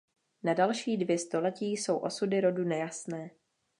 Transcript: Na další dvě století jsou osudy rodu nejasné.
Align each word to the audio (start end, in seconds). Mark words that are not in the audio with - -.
Na 0.43 0.53
další 0.53 0.97
dvě 0.97 1.17
století 1.17 1.71
jsou 1.71 1.97
osudy 1.97 2.41
rodu 2.41 2.63
nejasné. 2.63 3.29